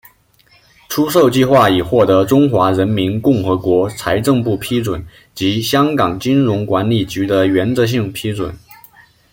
[0.89, 8.57] 出售计划已获得中华人民共和国财政部批准及香港金融管理局的原则性批准。